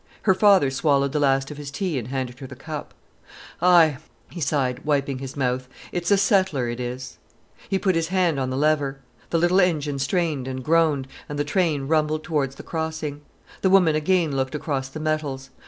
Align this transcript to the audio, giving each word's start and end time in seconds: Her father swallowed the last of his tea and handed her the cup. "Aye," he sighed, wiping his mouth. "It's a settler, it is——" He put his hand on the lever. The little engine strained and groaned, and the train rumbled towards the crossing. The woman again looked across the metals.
Her 0.23 0.33
father 0.33 0.71
swallowed 0.71 1.11
the 1.11 1.19
last 1.19 1.51
of 1.51 1.57
his 1.57 1.69
tea 1.69 1.99
and 1.99 2.07
handed 2.07 2.39
her 2.39 2.47
the 2.47 2.55
cup. 2.55 2.95
"Aye," 3.61 3.97
he 4.31 4.41
sighed, 4.41 4.83
wiping 4.83 5.19
his 5.19 5.37
mouth. 5.37 5.69
"It's 5.91 6.09
a 6.09 6.17
settler, 6.17 6.67
it 6.69 6.79
is——" 6.79 7.19
He 7.69 7.77
put 7.77 7.93
his 7.93 8.07
hand 8.07 8.39
on 8.39 8.49
the 8.49 8.57
lever. 8.57 8.97
The 9.29 9.37
little 9.37 9.61
engine 9.61 9.99
strained 9.99 10.47
and 10.47 10.63
groaned, 10.63 11.07
and 11.29 11.37
the 11.37 11.43
train 11.43 11.87
rumbled 11.87 12.23
towards 12.23 12.55
the 12.55 12.63
crossing. 12.63 13.21
The 13.61 13.69
woman 13.69 13.95
again 13.95 14.35
looked 14.35 14.55
across 14.55 14.89
the 14.89 14.99
metals. 14.99 15.51